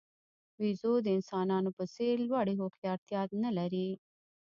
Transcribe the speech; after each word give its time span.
بیزو 0.57 0.93
د 1.05 1.07
انسانانو 1.17 1.69
په 1.77 1.83
څېر 1.95 2.15
لوړې 2.27 2.53
هوښیارتیا 2.61 3.21
نه 3.43 3.51
لري. 3.57 3.89